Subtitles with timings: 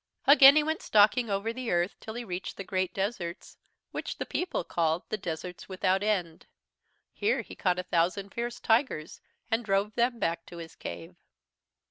[0.25, 3.59] "Again he went stalking over the Earth till he reached the great deserts,
[3.91, 6.47] which the people called 'the Deserts Without End.'
[7.13, 11.17] Here he caught a thousand fierce tigers and drove them back to his cave.